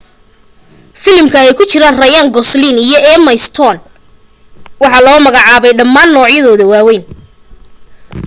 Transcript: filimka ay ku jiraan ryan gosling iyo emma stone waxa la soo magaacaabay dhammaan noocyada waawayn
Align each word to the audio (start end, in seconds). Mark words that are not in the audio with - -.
filimka 1.01 1.35
ay 1.43 1.49
ku 1.57 1.63
jiraan 1.71 1.99
ryan 2.03 2.27
gosling 2.35 2.77
iyo 2.85 2.97
emma 3.13 3.31
stone 3.47 3.79
waxa 4.81 4.99
la 5.05 5.09
soo 5.13 5.23
magaacaabay 5.25 5.73
dhammaan 5.79 6.09
noocyada 6.13 6.65
waawayn 6.71 7.03